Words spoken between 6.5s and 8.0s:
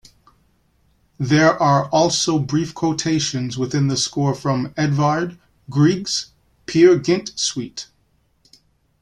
Peer Gynt Suite.